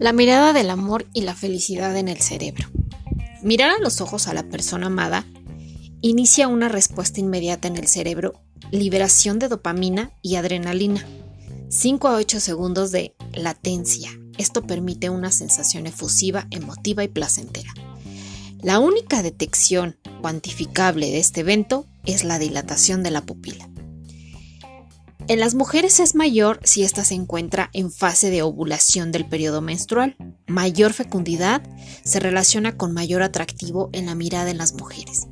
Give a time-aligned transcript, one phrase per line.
[0.00, 2.70] La mirada del amor y la felicidad en el cerebro.
[3.42, 5.26] Mirar a los ojos a la persona amada
[6.00, 8.32] inicia una respuesta inmediata en el cerebro,
[8.70, 11.06] liberación de dopamina y adrenalina.
[11.68, 14.10] 5 a 8 segundos de latencia.
[14.38, 17.74] Esto permite una sensación efusiva, emotiva y placentera.
[18.62, 23.68] La única detección cuantificable de este evento es la dilatación de la pupila.
[25.30, 29.60] En las mujeres es mayor si ésta se encuentra en fase de ovulación del periodo
[29.60, 30.16] menstrual.
[30.48, 31.62] Mayor fecundidad
[32.02, 35.28] se relaciona con mayor atractivo en la mirada en las mujeres.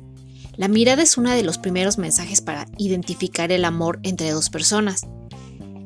[0.55, 5.01] La mirada es uno de los primeros mensajes para identificar el amor entre dos personas.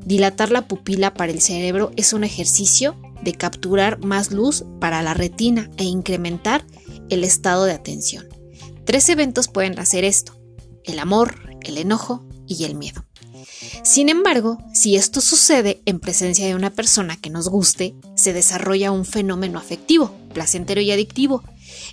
[0.06, 5.16] Dilatar la pupila para el cerebro es un ejercicio de capturar más luz para la
[5.16, 6.64] retina e incrementar
[7.10, 8.28] el estado de atención.
[8.86, 10.40] Tres eventos pueden hacer esto,
[10.84, 13.04] el amor, el enojo y el miedo.
[13.84, 18.92] Sin embargo, si esto sucede en presencia de una persona que nos guste, se desarrolla
[18.92, 21.44] un fenómeno afectivo, placentero y adictivo.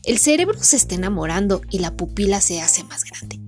[0.04, 3.40] El cerebro se está enamorando y la pupila se hace más grande.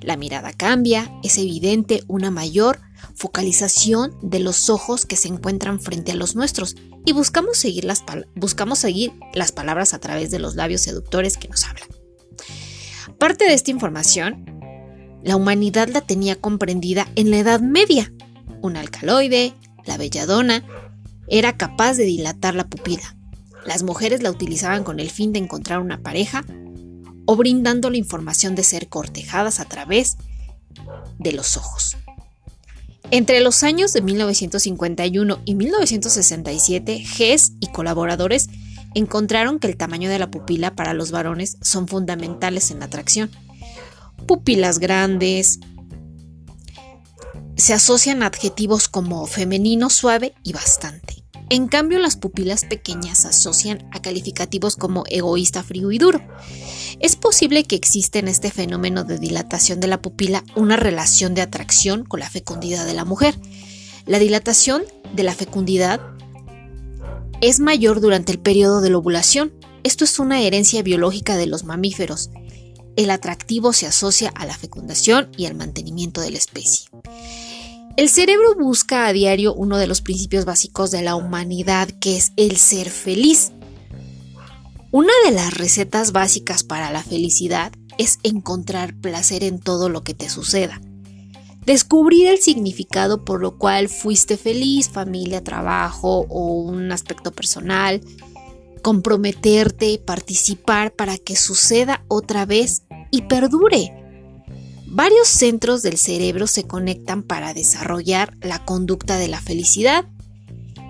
[0.00, 2.80] La mirada cambia, es evidente una mayor
[3.14, 8.02] focalización de los ojos que se encuentran frente a los nuestros y buscamos seguir las,
[8.34, 11.88] buscamos seguir las palabras a través de los labios seductores que nos hablan.
[13.18, 14.49] Parte de esta información
[15.22, 18.12] la humanidad la tenía comprendida en la Edad Media.
[18.62, 19.54] Un alcaloide,
[19.86, 20.64] la belladona,
[21.28, 23.16] era capaz de dilatar la pupila.
[23.66, 26.44] Las mujeres la utilizaban con el fin de encontrar una pareja
[27.26, 30.16] o brindando la información de ser cortejadas a través
[31.18, 31.96] de los ojos.
[33.10, 38.48] Entre los años de 1951 y 1967, Hess y colaboradores
[38.94, 43.30] encontraron que el tamaño de la pupila para los varones son fundamentales en la atracción
[44.26, 45.60] pupilas grandes.
[47.56, 51.20] Se asocian adjetivos como femenino, suave y bastante.
[51.50, 56.20] En cambio, las pupilas pequeñas se asocian a calificativos como egoísta, frío y duro.
[57.00, 61.42] Es posible que exista en este fenómeno de dilatación de la pupila una relación de
[61.42, 63.34] atracción con la fecundidad de la mujer.
[64.06, 66.00] La dilatación de la fecundidad
[67.40, 69.52] es mayor durante el periodo de la ovulación.
[69.82, 72.30] Esto es una herencia biológica de los mamíferos
[73.02, 76.90] el atractivo se asocia a la fecundación y al mantenimiento de la especie.
[77.96, 82.32] El cerebro busca a diario uno de los principios básicos de la humanidad, que es
[82.36, 83.52] el ser feliz.
[84.90, 90.12] Una de las recetas básicas para la felicidad es encontrar placer en todo lo que
[90.12, 90.82] te suceda.
[91.64, 98.02] Descubrir el significado por lo cual fuiste feliz, familia, trabajo o un aspecto personal,
[98.82, 103.92] comprometerte, participar para que suceda otra vez y perdure.
[104.86, 110.06] Varios centros del cerebro se conectan para desarrollar la conducta de la felicidad,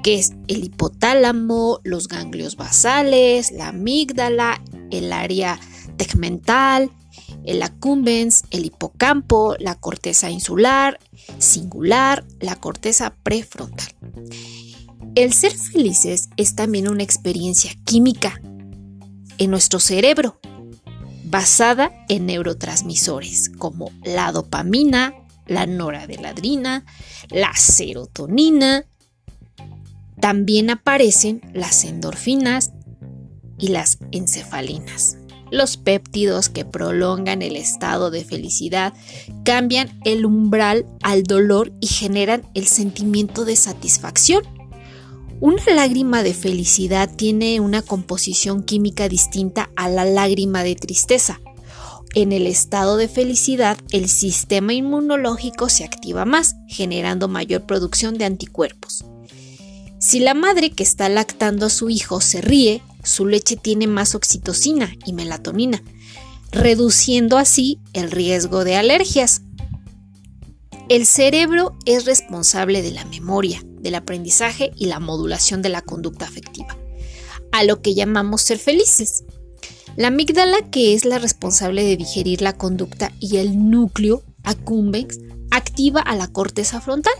[0.03, 5.61] que es el hipotálamo, los ganglios basales, la amígdala, el área
[5.99, 6.91] tegmental,
[7.45, 10.99] el accumbens, el hipocampo, la corteza insular,
[11.39, 13.89] singular, la corteza prefrontal.
[15.15, 18.41] El ser felices es también una experiencia química
[19.39, 20.41] en nuestro cerebro,
[21.31, 25.15] basada en neurotransmisores como la dopamina,
[25.47, 26.85] la noradrenalina,
[27.31, 28.85] la serotonina.
[30.21, 32.73] También aparecen las endorfinas
[33.59, 35.17] y las encefalinas.
[35.51, 38.93] Los péptidos que prolongan el estado de felicidad
[39.45, 44.45] cambian el umbral al dolor y generan el sentimiento de satisfacción.
[45.41, 51.41] Una lágrima de felicidad tiene una composición química distinta a la lágrima de tristeza.
[52.15, 58.27] En el estado de felicidad, el sistema inmunológico se activa más, generando mayor producción de
[58.27, 59.07] anticuerpos.
[59.99, 64.15] Si la madre que está lactando a su hijo se ríe, su leche tiene más
[64.15, 65.83] oxitocina y melatonina,
[66.53, 69.41] reduciendo así el riesgo de alergias.
[70.91, 76.27] El cerebro es responsable de la memoria, del aprendizaje y la modulación de la conducta
[76.27, 76.77] afectiva,
[77.53, 79.25] a lo que llamamos ser felices.
[79.97, 85.19] La amígdala, que es la responsable de digerir la conducta, y el núcleo accumbens
[85.51, 87.15] activa a la corteza frontal,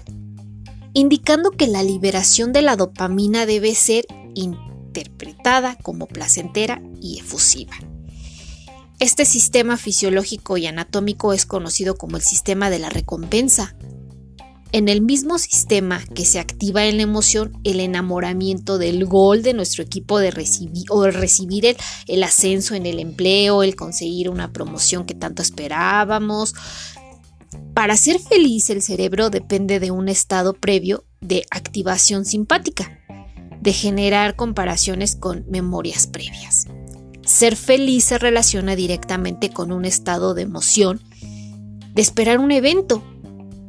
[0.93, 7.73] indicando que la liberación de la dopamina debe ser interpretada como placentera y efusiva.
[8.99, 13.75] Este sistema fisiológico y anatómico es conocido como el sistema de la recompensa
[14.73, 19.55] en el mismo sistema que se activa en la emoción el enamoramiento del gol de
[19.55, 21.77] nuestro equipo de recibir o recibir
[22.07, 26.55] el ascenso en el empleo, el conseguir una promoción que tanto esperábamos.
[27.75, 32.97] Para ser feliz el cerebro depende de un estado previo de activación simpática.
[33.61, 36.67] de generar comparaciones con memorias previas.
[37.27, 41.03] Ser feliz se relaciona directamente con un estado de emoción,
[41.93, 43.03] de esperar un evento,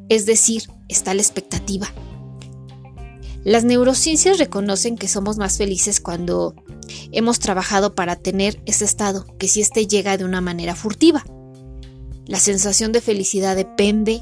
[0.08, 1.94] es decir, está la expectativa.
[3.44, 6.56] Las neurociencias reconocen que somos más felices cuando
[7.12, 11.24] hemos trabajado para tener ese estado, que si éste llega de una manera furtiva.
[12.28, 14.22] La sensación de felicidad depende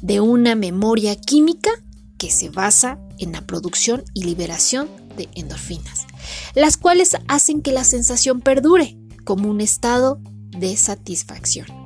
[0.00, 1.70] de una memoria química
[2.16, 6.06] que se basa en la producción y liberación de endorfinas,
[6.54, 10.20] las cuales hacen que la sensación perdure como un estado
[10.50, 11.79] de satisfacción.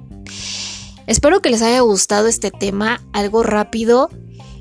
[1.07, 4.11] Espero que les haya gustado este tema, algo rápido.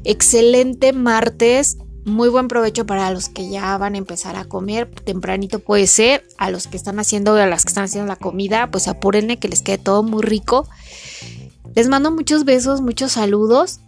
[0.03, 5.59] Excelente martes, muy buen provecho para los que ya van a empezar a comer, tempranito
[5.59, 8.87] puede ser, a los que están haciendo, a las que están haciendo la comida, pues
[8.87, 10.67] apúrenle que les quede todo muy rico.
[11.75, 13.79] Les mando muchos besos, muchos saludos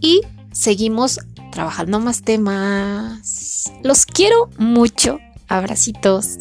[0.00, 0.22] y
[0.52, 1.20] seguimos
[1.52, 3.70] trabajando más temas.
[3.82, 5.18] Los quiero mucho.
[5.48, 6.38] Abracitos.